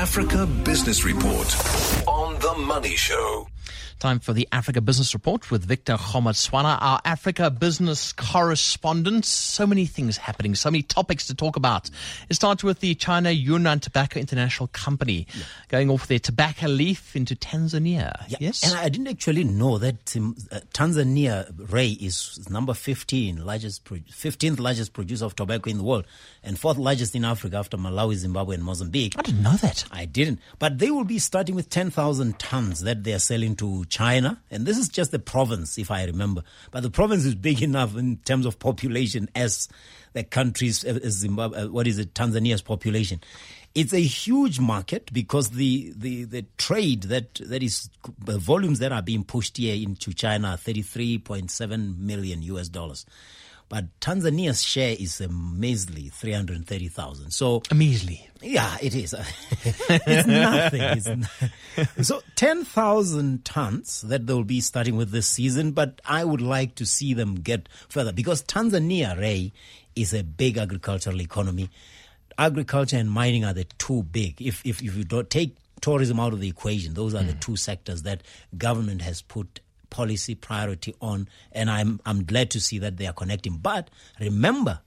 Africa 0.00 0.46
Business 0.64 1.04
Report 1.04 1.54
on 2.08 2.38
The 2.38 2.54
Money 2.54 2.96
Show. 2.96 3.46
Time 3.98 4.20
for 4.20 4.32
the 4.32 4.48
Africa 4.52 4.80
Business 4.80 5.14
Report 5.14 5.50
with 5.50 5.64
Victor 5.64 5.94
Kgomoeswana, 5.94 6.78
our 6.80 7.00
Africa 7.04 7.50
business 7.50 8.12
correspondent. 8.12 9.24
So 9.24 9.66
many 9.66 9.86
things 9.86 10.16
happening, 10.16 10.54
so 10.54 10.70
many 10.70 10.82
topics 10.82 11.26
to 11.26 11.34
talk 11.34 11.56
about. 11.56 11.90
It 12.28 12.34
starts 12.34 12.64
with 12.64 12.80
the 12.80 12.94
China 12.94 13.30
Yunnan 13.30 13.80
Tobacco 13.80 14.20
International 14.20 14.68
Company 14.68 15.26
yeah. 15.34 15.42
going 15.68 15.90
off 15.90 16.06
their 16.06 16.18
tobacco 16.18 16.68
leaf 16.68 17.14
into 17.16 17.36
Tanzania. 17.36 18.24
Yeah. 18.28 18.38
Yes. 18.40 18.64
And 18.64 18.78
I 18.78 18.88
didn't 18.88 19.08
actually 19.08 19.44
know 19.44 19.78
that 19.78 20.16
um, 20.16 20.36
uh, 20.50 20.60
Tanzania, 20.72 21.52
Ray, 21.70 21.90
is 21.90 22.48
number 22.50 22.74
15, 22.74 23.44
largest, 23.44 23.84
15th 23.84 24.58
largest 24.60 24.92
producer 24.92 25.24
of 25.24 25.36
tobacco 25.36 25.70
in 25.70 25.78
the 25.78 25.84
world 25.84 26.06
and 26.42 26.58
fourth 26.58 26.78
largest 26.78 27.14
in 27.14 27.24
Africa 27.24 27.56
after 27.56 27.76
Malawi, 27.76 28.14
Zimbabwe, 28.14 28.54
and 28.54 28.64
Mozambique. 28.64 29.14
I 29.18 29.22
didn't 29.22 29.42
know 29.42 29.56
that. 29.56 29.84
I 29.90 30.04
didn't. 30.04 30.40
But 30.58 30.78
they 30.78 30.90
will 30.90 31.04
be 31.04 31.18
starting 31.18 31.54
with 31.54 31.68
10,000 31.70 32.38
tons 32.38 32.80
that 32.80 33.04
they 33.04 33.12
are 33.12 33.18
selling 33.18 33.56
to 33.60 33.84
China. 33.90 34.40
And 34.50 34.64
this 34.64 34.78
is 34.78 34.88
just 34.88 35.10
the 35.10 35.18
province, 35.18 35.76
if 35.76 35.90
I 35.90 36.04
remember. 36.04 36.42
But 36.70 36.82
the 36.82 36.90
province 36.90 37.26
is 37.26 37.34
big 37.34 37.62
enough 37.62 37.94
in 37.94 38.16
terms 38.24 38.46
of 38.46 38.58
population 38.58 39.28
as 39.34 39.68
the 40.14 40.24
country's, 40.24 40.82
as 40.82 41.12
Zimbabwe, 41.12 41.60
uh, 41.60 41.68
what 41.68 41.86
is 41.86 41.98
it, 41.98 42.14
Tanzania's 42.14 42.62
population. 42.62 43.20
It's 43.74 43.92
a 43.92 44.00
huge 44.00 44.58
market 44.58 45.12
because 45.12 45.50
the, 45.50 45.92
the, 45.94 46.24
the 46.24 46.46
trade 46.56 47.02
that, 47.04 47.34
that 47.34 47.62
is, 47.62 47.90
the 48.18 48.38
volumes 48.38 48.78
that 48.78 48.92
are 48.92 49.02
being 49.02 49.24
pushed 49.24 49.58
here 49.58 49.74
into 49.74 50.14
China 50.14 50.48
are 50.48 50.56
33.7 50.56 51.98
million 51.98 52.40
US 52.42 52.68
dollars. 52.68 53.04
But 53.70 54.00
Tanzania's 54.00 54.64
share 54.64 54.96
is 54.98 55.20
a 55.20 55.28
measly 55.28 56.08
330,000. 56.08 57.30
So 57.30 57.62
a 57.70 57.74
measly. 57.74 58.28
Yeah, 58.42 58.76
it 58.82 58.96
is. 58.96 59.14
it's 59.88 60.26
nothing. 60.26 61.24
It's 61.96 62.08
so 62.08 62.20
10,000 62.34 63.44
tons 63.44 64.00
that 64.02 64.26
they'll 64.26 64.42
be 64.42 64.60
starting 64.60 64.96
with 64.96 65.12
this 65.12 65.28
season, 65.28 65.70
but 65.70 66.00
I 66.04 66.24
would 66.24 66.40
like 66.40 66.74
to 66.74 66.84
see 66.84 67.14
them 67.14 67.36
get 67.36 67.68
further 67.88 68.12
because 68.12 68.42
Tanzania, 68.42 69.16
Ray, 69.16 69.52
is 69.94 70.12
a 70.14 70.24
big 70.24 70.58
agricultural 70.58 71.20
economy. 71.20 71.70
Agriculture 72.36 72.96
and 72.96 73.08
mining 73.08 73.44
are 73.44 73.54
the 73.54 73.64
two 73.78 74.02
big. 74.02 74.42
If, 74.42 74.66
if, 74.66 74.82
if 74.82 74.96
you 74.96 75.04
don't 75.04 75.30
take 75.30 75.54
tourism 75.80 76.18
out 76.18 76.32
of 76.32 76.40
the 76.40 76.48
equation, 76.48 76.94
those 76.94 77.14
are 77.14 77.22
mm. 77.22 77.28
the 77.28 77.34
two 77.34 77.54
sectors 77.54 78.02
that 78.02 78.24
government 78.58 79.02
has 79.02 79.22
put 79.22 79.60
policy 79.90 80.34
priority 80.34 80.94
on, 81.00 81.28
and 81.52 81.70
I'm 81.70 82.00
I'm 82.06 82.24
glad 82.24 82.50
to 82.52 82.60
see 82.60 82.78
that 82.78 82.96
they 82.96 83.06
are 83.06 83.12
connecting. 83.12 83.58
But 83.58 83.90
remember, 84.18 84.80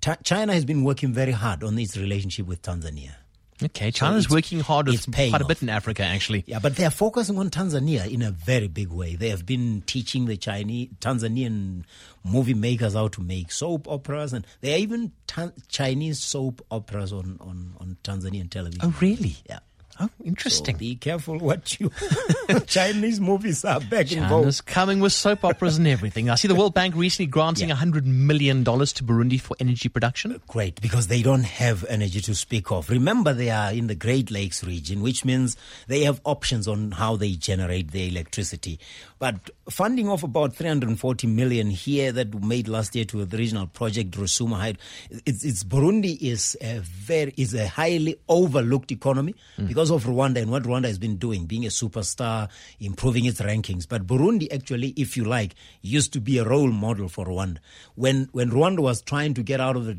ta- 0.00 0.18
China 0.22 0.52
has 0.52 0.64
been 0.64 0.84
working 0.84 1.12
very 1.12 1.32
hard 1.32 1.64
on 1.64 1.78
its 1.78 1.96
relationship 1.96 2.46
with 2.46 2.62
Tanzania. 2.62 3.14
Okay, 3.60 3.90
China's 3.90 4.28
so 4.28 4.36
working 4.36 4.60
hard 4.60 4.86
with 4.86 5.12
quite 5.12 5.40
a 5.40 5.44
bit 5.44 5.62
in 5.62 5.68
Africa, 5.68 6.04
actually. 6.04 6.44
Yeah, 6.46 6.60
but 6.60 6.76
they 6.76 6.84
are 6.84 6.92
focusing 6.92 7.38
on 7.40 7.50
Tanzania 7.50 8.08
in 8.08 8.22
a 8.22 8.30
very 8.30 8.68
big 8.68 8.88
way. 8.90 9.16
They 9.16 9.30
have 9.30 9.44
been 9.44 9.82
teaching 9.84 10.26
the 10.26 10.36
Chinese 10.36 10.90
Tanzanian 11.00 11.82
movie 12.22 12.54
makers 12.54 12.94
how 12.94 13.08
to 13.08 13.20
make 13.20 13.50
soap 13.50 13.88
operas, 13.88 14.32
and 14.32 14.46
there 14.60 14.76
are 14.76 14.78
even 14.78 15.10
ta- 15.26 15.50
Chinese 15.66 16.20
soap 16.20 16.64
operas 16.70 17.12
on, 17.12 17.38
on, 17.40 17.74
on 17.80 17.96
Tanzanian 18.04 18.48
television. 18.48 18.80
Oh, 18.84 18.94
really? 19.00 19.34
Yeah. 19.48 19.58
Oh, 20.00 20.08
interesting. 20.24 20.76
So 20.76 20.78
be 20.78 20.94
careful 20.94 21.38
what 21.38 21.80
you 21.80 21.90
Chinese 22.66 23.20
movies 23.20 23.64
are 23.64 23.80
back 23.80 24.06
China's 24.06 24.60
coming 24.60 25.00
with 25.00 25.12
soap 25.12 25.44
operas 25.44 25.76
and 25.76 25.88
everything. 25.88 26.30
I 26.30 26.36
see 26.36 26.46
the 26.46 26.54
World 26.54 26.74
Bank 26.74 26.94
recently 26.94 27.26
granting 27.26 27.70
yeah. 27.70 27.76
$100 27.76 28.04
million 28.04 28.64
to 28.64 28.72
Burundi 28.72 29.40
for 29.40 29.56
energy 29.58 29.88
production. 29.88 30.40
Great, 30.46 30.80
because 30.80 31.08
they 31.08 31.22
don't 31.22 31.44
have 31.44 31.84
energy 31.86 32.20
to 32.20 32.34
speak 32.34 32.70
of. 32.70 32.90
Remember, 32.90 33.32
they 33.32 33.50
are 33.50 33.72
in 33.72 33.88
the 33.88 33.96
Great 33.96 34.30
Lakes 34.30 34.62
region, 34.62 35.02
which 35.02 35.24
means 35.24 35.56
they 35.88 36.02
have 36.02 36.20
options 36.24 36.68
on 36.68 36.92
how 36.92 37.16
they 37.16 37.32
generate 37.32 37.90
their 37.90 38.08
electricity. 38.08 38.78
But 39.18 39.50
funding 39.68 40.08
of 40.08 40.22
about 40.22 40.54
340 40.54 41.26
million 41.26 41.70
here 41.70 42.12
that 42.12 42.34
we 42.34 42.46
made 42.46 42.68
last 42.68 42.94
year 42.94 43.04
to 43.06 43.24
the 43.24 43.36
regional 43.36 43.66
project 43.66 44.12
Rusumo 44.12 44.56
Heights, 44.56 44.80
it's, 45.26 45.44
it's 45.44 45.64
Burundi 45.64 46.20
is 46.20 46.56
a 46.60 46.78
very 46.78 47.34
is 47.36 47.54
a 47.54 47.66
highly 47.66 48.16
overlooked 48.28 48.92
economy 48.92 49.34
mm. 49.58 49.66
because 49.66 49.87
because 49.88 50.04
of 50.04 50.10
Rwanda 50.10 50.42
and 50.42 50.50
what 50.50 50.64
Rwanda 50.64 50.86
has 50.86 50.98
been 50.98 51.16
doing, 51.16 51.46
being 51.46 51.64
a 51.64 51.68
superstar, 51.68 52.48
improving 52.78 53.24
its 53.24 53.40
rankings. 53.40 53.88
But 53.88 54.06
Burundi 54.06 54.52
actually, 54.52 54.88
if 54.96 55.16
you 55.16 55.24
like, 55.24 55.54
used 55.80 56.12
to 56.12 56.20
be 56.20 56.38
a 56.38 56.44
role 56.44 56.70
model 56.70 57.08
for 57.08 57.24
Rwanda. 57.26 57.58
When 57.94 58.28
when 58.32 58.50
Rwanda 58.50 58.80
was 58.80 59.02
trying 59.02 59.34
to 59.34 59.42
get 59.42 59.60
out 59.60 59.76
of 59.76 59.86
the 59.86 59.98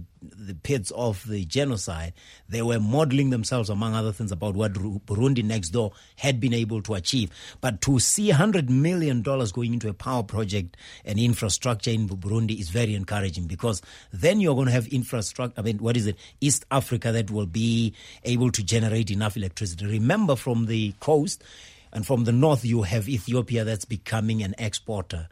the 0.50 0.56
pits 0.56 0.92
of 0.92 1.26
the 1.28 1.46
genocide, 1.46 2.12
they 2.50 2.64
were 2.64 2.80
modeling 2.80 3.30
themselves, 3.30 3.70
among 3.70 3.94
other 3.94 4.12
things, 4.12 4.32
about 4.32 4.56
what 4.56 4.74
Burundi 4.74 5.44
next 5.44 5.70
door 5.70 5.94
had 6.18 6.40
been 6.40 6.54
able 6.54 6.82
to 6.82 6.96
achieve. 6.96 7.30
But 7.62 7.82
to 7.82 8.00
see 8.00 8.32
$100 8.32 8.68
million 8.68 9.22
going 9.22 9.74
into 9.74 9.90
a 9.90 9.94
power 9.94 10.24
project 10.24 10.76
and 11.06 11.20
infrastructure 11.20 11.92
in 11.92 12.10
Burundi 12.10 12.60
is 12.60 12.70
very 12.70 12.96
encouraging 12.96 13.46
because 13.46 13.84
then 14.12 14.42
you're 14.42 14.56
going 14.56 14.66
to 14.66 14.74
have 14.74 14.88
infrastructure. 14.88 15.54
I 15.58 15.62
mean, 15.62 15.78
what 15.78 15.96
is 15.96 16.08
it? 16.08 16.18
East 16.42 16.66
Africa 16.72 17.12
that 17.12 17.30
will 17.30 17.46
be 17.46 17.94
able 18.24 18.52
to 18.52 18.64
generate 18.64 19.12
enough 19.12 19.38
electricity. 19.38 19.86
Remember, 19.86 20.36
from 20.36 20.66
the 20.66 20.94
coast, 21.00 21.44
and 21.92 22.06
from 22.06 22.24
the 22.26 22.32
north, 22.32 22.64
you 22.64 22.84
have 22.84 23.10
Ethiopia 23.10 23.64
that's 23.64 23.86
becoming 23.86 24.44
an 24.44 24.54
exporter 24.60 25.28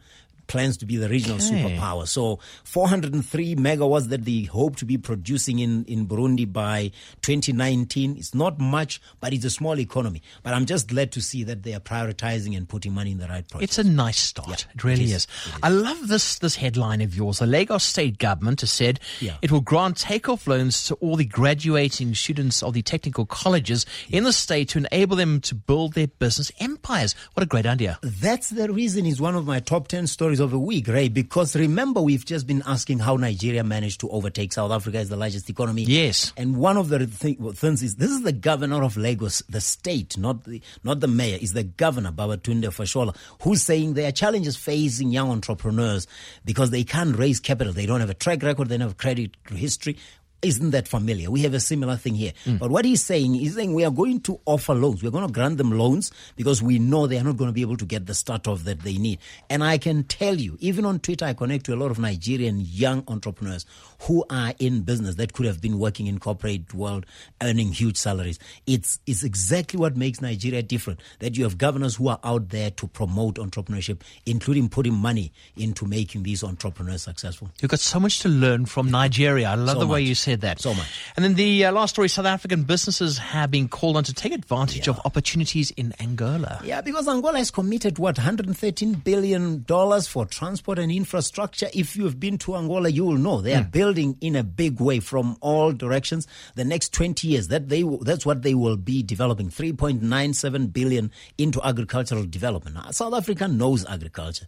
plans 0.48 0.76
to 0.78 0.86
be 0.86 0.96
the 0.96 1.08
regional 1.08 1.36
okay. 1.36 1.62
superpower. 1.62 2.08
So 2.08 2.40
403 2.64 3.54
megawatts 3.54 4.08
that 4.08 4.24
they 4.24 4.42
hope 4.42 4.76
to 4.76 4.84
be 4.84 4.98
producing 4.98 5.60
in, 5.60 5.84
in 5.84 6.06
Burundi 6.08 6.50
by 6.50 6.90
2019. 7.22 8.16
It's 8.16 8.34
not 8.34 8.58
much, 8.58 9.00
but 9.20 9.32
it's 9.32 9.44
a 9.44 9.50
small 9.50 9.78
economy. 9.78 10.22
But 10.42 10.54
I'm 10.54 10.66
just 10.66 10.88
glad 10.88 11.12
to 11.12 11.20
see 11.20 11.44
that 11.44 11.62
they 11.62 11.74
are 11.74 11.80
prioritizing 11.80 12.56
and 12.56 12.68
putting 12.68 12.92
money 12.92 13.12
in 13.12 13.18
the 13.18 13.28
right 13.28 13.46
projects. 13.48 13.78
It's 13.78 13.86
a 13.86 13.88
nice 13.88 14.18
start. 14.18 14.48
Yeah, 14.48 14.72
it 14.74 14.84
really 14.84 15.04
it 15.04 15.10
is. 15.10 15.12
is. 15.12 15.24
It 15.46 15.54
is. 15.54 15.60
I 15.62 15.68
love 15.68 16.08
this, 16.08 16.38
this 16.38 16.56
headline 16.56 17.00
of 17.00 17.14
yours. 17.14 17.38
The 17.38 17.46
Lagos 17.46 17.84
state 17.84 18.18
government 18.18 18.62
has 18.62 18.72
said 18.72 18.98
yeah. 19.20 19.36
it 19.42 19.52
will 19.52 19.60
grant 19.60 19.98
takeoff 19.98 20.46
loans 20.46 20.84
to 20.86 20.94
all 20.96 21.16
the 21.16 21.24
graduating 21.24 22.14
students 22.14 22.62
of 22.62 22.72
the 22.72 22.82
technical 22.82 23.26
colleges 23.26 23.84
yeah. 24.08 24.18
in 24.18 24.24
the 24.24 24.32
state 24.32 24.70
to 24.70 24.78
enable 24.78 25.16
them 25.16 25.40
to 25.42 25.54
build 25.54 25.92
their 25.92 26.06
business 26.06 26.50
empires. 26.58 27.14
What 27.34 27.42
a 27.42 27.46
great 27.46 27.66
idea. 27.66 27.98
That's 28.02 28.48
the 28.48 28.72
reason 28.72 29.06
is 29.06 29.20
one 29.20 29.34
of 29.34 29.46
my 29.46 29.60
top 29.60 29.88
10 29.88 30.06
stories 30.06 30.37
stories 30.38 30.46
of 30.46 30.50
the 30.52 30.58
week, 30.58 30.86
Ray, 30.86 31.08
because 31.08 31.56
remember 31.56 32.00
we've 32.00 32.24
just 32.24 32.46
been 32.46 32.62
asking 32.64 33.00
how 33.00 33.16
Nigeria 33.16 33.64
managed 33.64 34.00
to 34.00 34.08
overtake 34.10 34.52
South 34.52 34.70
Africa 34.70 34.98
as 34.98 35.08
the 35.08 35.16
largest 35.16 35.50
economy. 35.50 35.82
Yes. 35.82 36.32
And 36.36 36.56
one 36.56 36.76
of 36.76 36.88
the 36.88 37.06
th- 37.06 37.38
things 37.54 37.82
is 37.82 37.96
this 37.96 38.10
is 38.10 38.22
the 38.22 38.32
governor 38.32 38.82
of 38.84 38.96
Lagos, 38.96 39.42
the 39.48 39.60
state, 39.60 40.16
not 40.16 40.44
the 40.44 40.62
not 40.84 41.00
the 41.00 41.08
mayor, 41.08 41.38
is 41.40 41.52
the 41.54 41.64
governor, 41.64 42.12
Babatunde 42.12 42.68
Fashola, 42.70 43.16
who's 43.42 43.62
saying 43.62 43.94
there 43.94 44.08
are 44.08 44.12
challenges 44.12 44.56
facing 44.56 45.10
young 45.10 45.30
entrepreneurs 45.30 46.06
because 46.44 46.70
they 46.70 46.84
can't 46.84 47.16
raise 47.16 47.40
capital. 47.40 47.72
They 47.72 47.86
don't 47.86 48.00
have 48.00 48.10
a 48.10 48.14
track 48.14 48.42
record, 48.42 48.68
they 48.68 48.76
don't 48.78 48.88
have 48.88 48.96
credit 48.96 49.36
history 49.50 49.96
isn't 50.40 50.70
that 50.70 50.86
familiar? 50.86 51.30
We 51.30 51.42
have 51.42 51.54
a 51.54 51.60
similar 51.60 51.96
thing 51.96 52.14
here. 52.14 52.32
Mm. 52.44 52.58
But 52.58 52.70
what 52.70 52.84
he's 52.84 53.02
saying, 53.02 53.34
is 53.36 53.54
saying 53.54 53.74
we 53.74 53.84
are 53.84 53.90
going 53.90 54.20
to 54.20 54.38
offer 54.46 54.74
loans. 54.74 55.02
We're 55.02 55.10
going 55.10 55.26
to 55.26 55.32
grant 55.32 55.58
them 55.58 55.72
loans 55.72 56.12
because 56.36 56.62
we 56.62 56.78
know 56.78 57.06
they 57.06 57.18
are 57.18 57.24
not 57.24 57.36
going 57.36 57.48
to 57.48 57.52
be 57.52 57.62
able 57.62 57.76
to 57.76 57.84
get 57.84 58.06
the 58.06 58.14
start 58.14 58.46
off 58.46 58.64
that 58.64 58.80
they 58.80 58.98
need. 58.98 59.18
And 59.50 59.64
I 59.64 59.78
can 59.78 60.04
tell 60.04 60.36
you, 60.36 60.56
even 60.60 60.84
on 60.84 61.00
Twitter, 61.00 61.24
I 61.24 61.34
connect 61.34 61.66
to 61.66 61.74
a 61.74 61.76
lot 61.76 61.90
of 61.90 61.98
Nigerian 61.98 62.60
young 62.60 63.02
entrepreneurs 63.08 63.66
who 64.02 64.24
are 64.30 64.54
in 64.60 64.82
business 64.82 65.16
that 65.16 65.32
could 65.32 65.46
have 65.46 65.60
been 65.60 65.78
working 65.78 66.06
in 66.06 66.18
corporate 66.18 66.72
world, 66.72 67.04
earning 67.42 67.72
huge 67.72 67.96
salaries. 67.96 68.38
It's, 68.66 69.00
it's 69.06 69.24
exactly 69.24 69.80
what 69.80 69.96
makes 69.96 70.20
Nigeria 70.20 70.62
different. 70.62 71.00
That 71.18 71.36
you 71.36 71.44
have 71.44 71.58
governors 71.58 71.96
who 71.96 72.08
are 72.08 72.20
out 72.22 72.50
there 72.50 72.70
to 72.72 72.86
promote 72.86 73.36
entrepreneurship, 73.36 74.02
including 74.24 74.68
putting 74.68 74.94
money 74.94 75.32
into 75.56 75.84
making 75.84 76.22
these 76.22 76.44
entrepreneurs 76.44 77.02
successful. 77.02 77.50
You've 77.60 77.70
got 77.70 77.80
so 77.80 77.98
much 77.98 78.20
to 78.20 78.28
learn 78.28 78.66
from 78.66 78.90
Nigeria. 78.90 79.48
I 79.48 79.54
love 79.56 79.74
so 79.74 79.80
the 79.80 79.86
much. 79.86 79.94
way 79.94 80.02
you 80.02 80.14
say 80.14 80.27
said 80.28 80.42
that. 80.42 80.60
So 80.60 80.74
much. 80.74 80.86
And 81.16 81.24
then 81.24 81.34
the 81.34 81.64
uh, 81.64 81.72
last 81.72 81.90
story 81.90 82.08
South 82.08 82.26
African 82.26 82.64
businesses 82.64 83.16
have 83.18 83.50
been 83.50 83.68
called 83.68 83.96
on 83.96 84.04
to 84.04 84.12
take 84.12 84.32
advantage 84.32 84.86
yeah. 84.86 84.92
of 84.92 85.00
opportunities 85.04 85.70
in 85.72 85.94
Angola. 86.00 86.60
Yeah, 86.62 86.82
because 86.82 87.08
Angola 87.08 87.38
has 87.38 87.50
committed, 87.50 87.98
what, 87.98 88.16
$113 88.16 89.02
billion 89.02 89.64
for 89.64 90.26
transport 90.26 90.78
and 90.78 90.92
infrastructure. 90.92 91.68
If 91.72 91.96
you've 91.96 92.20
been 92.20 92.36
to 92.38 92.56
Angola, 92.56 92.90
you 92.90 93.04
will 93.06 93.16
know 93.16 93.40
they 93.40 93.54
are 93.54 93.62
mm. 93.62 93.70
building 93.70 94.18
in 94.20 94.36
a 94.36 94.42
big 94.42 94.80
way 94.80 95.00
from 95.00 95.36
all 95.40 95.72
directions. 95.72 96.26
The 96.54 96.64
next 96.64 96.92
20 96.92 97.26
years, 97.26 97.48
that 97.48 97.68
they 97.68 97.82
that's 98.02 98.26
what 98.26 98.42
they 98.42 98.54
will 98.54 98.76
be 98.76 99.02
developing 99.02 99.48
3.97 99.48 100.72
billion 100.72 101.10
into 101.38 101.60
agricultural 101.62 102.26
development. 102.26 102.76
Now, 102.76 102.90
South 102.90 103.14
Africa 103.14 103.48
knows 103.48 103.86
agriculture. 103.86 104.46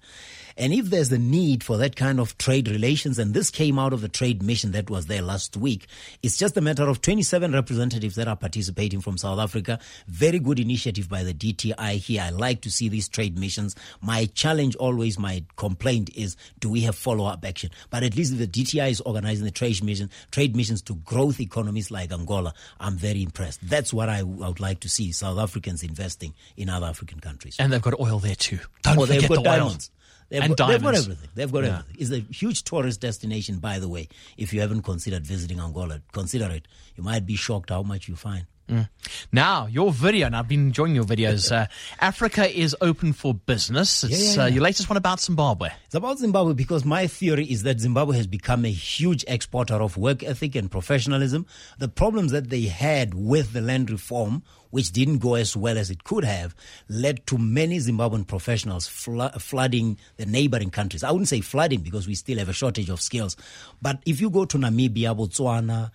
And 0.56 0.74
if 0.74 0.90
there's 0.90 1.10
a 1.10 1.18
need 1.18 1.64
for 1.64 1.78
that 1.78 1.96
kind 1.96 2.20
of 2.20 2.36
trade 2.36 2.68
relations, 2.68 3.18
and 3.18 3.32
this 3.32 3.50
came 3.50 3.78
out 3.78 3.94
of 3.94 4.02
the 4.02 4.08
trade 4.08 4.42
mission 4.42 4.72
that 4.72 4.90
was 4.90 5.06
there 5.06 5.22
last 5.22 5.56
week, 5.56 5.69
week. 5.70 5.86
It's 6.22 6.36
just 6.36 6.56
a 6.56 6.60
matter 6.60 6.88
of 6.88 7.00
27 7.00 7.52
representatives 7.52 8.16
that 8.16 8.26
are 8.28 8.36
participating 8.36 9.00
from 9.00 9.16
South 9.16 9.38
Africa. 9.38 9.78
Very 10.08 10.38
good 10.40 10.58
initiative 10.58 11.08
by 11.08 11.22
the 11.22 11.32
DTI 11.32 11.92
here. 11.94 12.22
I 12.22 12.30
like 12.30 12.60
to 12.62 12.70
see 12.70 12.88
these 12.88 13.08
trade 13.08 13.38
missions. 13.38 13.76
My 14.00 14.26
challenge 14.34 14.74
always, 14.76 15.18
my 15.18 15.44
complaint 15.56 16.10
is, 16.16 16.36
do 16.58 16.68
we 16.68 16.80
have 16.82 16.96
follow-up 16.96 17.44
action? 17.44 17.70
But 17.90 18.02
at 18.02 18.16
least 18.16 18.36
the 18.36 18.46
DTI 18.48 18.90
is 18.90 19.00
organizing 19.02 19.44
the 19.44 19.50
trade 19.52 19.82
mission, 19.84 20.10
trade 20.32 20.56
missions 20.56 20.82
to 20.82 20.94
growth 20.96 21.40
economies 21.40 21.90
like 21.90 22.10
Angola. 22.12 22.52
I'm 22.80 22.96
very 22.96 23.22
impressed. 23.22 23.60
That's 23.62 23.92
what 23.92 24.08
I, 24.08 24.18
I 24.18 24.22
would 24.22 24.60
like 24.60 24.80
to 24.80 24.88
see 24.88 25.12
South 25.12 25.38
Africans 25.38 25.82
investing 25.84 26.34
in 26.56 26.68
other 26.68 26.86
African 26.86 27.20
countries. 27.20 27.56
And 27.60 27.72
they've 27.72 27.80
got 27.82 27.98
oil 28.00 28.18
there 28.18 28.34
too. 28.34 28.58
Don't 28.82 28.98
Oh, 28.98 29.06
forget 29.06 29.28
the 29.28 29.36
oil. 29.36 29.42
diamonds. 29.42 29.90
They've 30.30 30.42
And 30.42 30.56
got, 30.56 30.68
they've 30.68 30.82
got 30.82 30.94
everything. 30.94 31.28
They've 31.34 31.50
got 31.52 31.64
Yeah. 31.64 31.78
everything. 31.80 31.96
It's 31.98 32.10
a 32.12 32.20
huge 32.32 32.62
tourist 32.64 33.00
destination, 33.00 33.58
by 33.58 33.78
the 33.80 33.88
way. 33.88 34.08
If 34.36 34.52
you 34.54 34.60
haven't 34.60 34.82
considered 34.82 35.26
visiting 35.26 35.58
Angola, 35.60 36.00
consider 36.12 36.46
it. 36.50 36.66
You 36.96 37.02
might 37.02 37.26
be 37.26 37.34
shocked 37.36 37.70
how 37.70 37.82
much 37.82 38.06
you 38.08 38.14
find. 38.16 38.46
Now, 39.32 39.66
your 39.66 39.90
video, 39.92 40.26
and 40.26 40.36
I've 40.36 40.46
been 40.48 40.60
enjoying 40.68 40.94
your 40.94 41.04
videos. 41.04 41.50
Uh, 41.50 41.66
Africa 42.00 42.48
is 42.48 42.76
open 42.80 43.12
for 43.12 43.34
business. 43.34 44.04
It's 44.04 44.36
Yeah, 44.36 44.42
yeah, 44.42 44.42
Uh, 44.44 44.46
your 44.46 44.62
latest 44.62 44.88
one 44.88 44.96
about 44.96 45.20
Zimbabwe. 45.20 45.70
It's 45.86 45.94
about 45.94 46.18
Zimbabwe 46.18 46.54
because 46.54 46.84
my 46.84 47.06
theory 47.06 47.44
is 47.46 47.62
that 47.64 47.80
Zimbabwe 47.80 48.16
has 48.16 48.26
become 48.26 48.64
a 48.64 48.70
huge 48.70 49.24
exporter 49.26 49.74
of 49.74 49.96
work 49.96 50.22
ethic 50.22 50.54
and 50.54 50.70
professionalism. 50.70 51.46
The 51.78 51.88
problems 51.88 52.30
that 52.32 52.50
they 52.50 52.62
had 52.62 53.14
with 53.14 53.52
the 53.52 53.60
land 53.60 53.90
reform, 53.90 54.42
which 54.70 54.92
didn't 54.92 55.18
go 55.18 55.34
as 55.34 55.56
well 55.56 55.76
as 55.76 55.90
it 55.90 56.04
could 56.04 56.24
have, 56.24 56.54
led 56.88 57.26
to 57.26 57.38
many 57.38 57.78
Zimbabwean 57.78 58.26
professionals 58.26 58.86
flo- 58.86 59.30
flooding 59.38 59.98
the 60.16 60.26
neighboring 60.26 60.70
countries. 60.70 61.02
I 61.02 61.10
wouldn't 61.10 61.28
say 61.28 61.40
flooding 61.40 61.80
because 61.80 62.06
we 62.06 62.14
still 62.14 62.38
have 62.38 62.48
a 62.48 62.52
shortage 62.52 62.88
of 62.90 63.00
skills. 63.00 63.36
But 63.82 64.00
if 64.06 64.20
you 64.20 64.30
go 64.30 64.44
to 64.44 64.58
Namibia, 64.58 65.16
Botswana, 65.16 65.90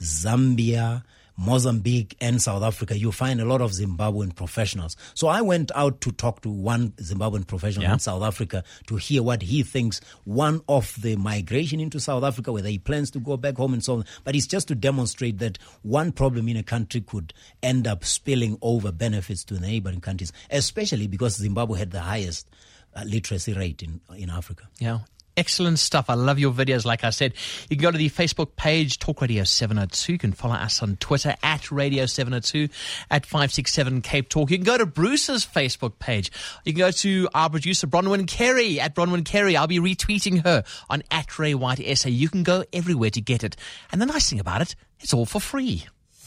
Zambia, 0.00 1.02
Mozambique 1.40 2.16
and 2.20 2.40
South 2.40 2.62
Africa, 2.62 2.98
you 2.98 3.10
find 3.10 3.40
a 3.40 3.46
lot 3.46 3.62
of 3.62 3.70
Zimbabwean 3.70 4.36
professionals. 4.36 4.94
So 5.14 5.26
I 5.28 5.40
went 5.40 5.70
out 5.74 6.00
to 6.02 6.12
talk 6.12 6.42
to 6.42 6.50
one 6.50 6.90
Zimbabwean 6.92 7.46
professional 7.46 7.84
Yeah. 7.84 7.94
in 7.94 7.98
South 7.98 8.22
Africa 8.22 8.62
to 8.88 8.96
hear 8.96 9.22
what 9.22 9.40
he 9.40 9.62
thinks 9.62 10.00
one 10.24 10.60
of 10.68 10.94
the 11.00 11.16
migration 11.16 11.80
into 11.80 11.98
South 11.98 12.24
Africa, 12.24 12.52
whether 12.52 12.68
he 12.68 12.78
plans 12.78 13.10
to 13.12 13.20
go 13.20 13.38
back 13.38 13.56
home 13.56 13.72
and 13.72 13.82
so 13.82 13.96
on. 13.96 14.04
But 14.22 14.36
it's 14.36 14.46
just 14.46 14.68
to 14.68 14.74
demonstrate 14.74 15.38
that 15.38 15.58
one 15.82 16.12
problem 16.12 16.46
in 16.48 16.58
a 16.58 16.62
country 16.62 17.00
could 17.00 17.32
end 17.62 17.86
up 17.86 18.04
spilling 18.04 18.58
over 18.60 18.92
benefits 18.92 19.42
to 19.44 19.54
the 19.54 19.60
neighboring 19.60 20.00
countries, 20.02 20.32
especially 20.50 21.06
because 21.06 21.36
Zimbabwe 21.36 21.78
had 21.78 21.90
the 21.90 22.00
highest 22.00 22.50
uh, 22.94 23.02
literacy 23.06 23.54
rate 23.54 23.82
in 23.82 24.00
in 24.14 24.28
Africa. 24.28 24.64
Yeah. 24.78 24.98
Excellent 25.40 25.78
stuff. 25.78 26.10
I 26.10 26.14
love 26.14 26.38
your 26.38 26.52
videos. 26.52 26.84
Like 26.84 27.02
I 27.02 27.08
said, 27.08 27.32
you 27.70 27.76
can 27.78 27.82
go 27.82 27.90
to 27.90 27.96
the 27.96 28.10
Facebook 28.10 28.56
page, 28.56 28.98
Talk 28.98 29.22
Radio 29.22 29.42
702. 29.42 30.12
You 30.12 30.18
can 30.18 30.32
follow 30.32 30.52
us 30.52 30.82
on 30.82 30.96
Twitter 30.96 31.34
at 31.42 31.72
Radio 31.72 32.04
702 32.04 32.68
at 33.10 33.24
567 33.24 34.02
Cape 34.02 34.28
Talk. 34.28 34.50
You 34.50 34.58
can 34.58 34.66
go 34.66 34.76
to 34.76 34.84
Bruce's 34.84 35.46
Facebook 35.46 35.98
page. 35.98 36.30
You 36.66 36.74
can 36.74 36.78
go 36.80 36.90
to 36.90 37.26
our 37.32 37.48
producer, 37.48 37.86
Bronwyn 37.86 38.28
Kerry 38.28 38.78
at 38.80 38.94
Bronwyn 38.94 39.24
Kerry. 39.24 39.56
I'll 39.56 39.66
be 39.66 39.78
retweeting 39.78 40.44
her 40.44 40.62
on 40.90 41.02
at 41.10 41.38
Ray 41.38 41.54
White 41.54 41.80
SA. 41.96 42.10
You 42.10 42.28
can 42.28 42.42
go 42.42 42.64
everywhere 42.74 43.08
to 43.08 43.22
get 43.22 43.42
it. 43.42 43.56
And 43.90 44.02
the 44.02 44.04
nice 44.04 44.28
thing 44.28 44.40
about 44.40 44.60
it, 44.60 44.76
it's 44.98 45.14
all 45.14 45.24
for 45.24 45.40
free. 45.40 45.86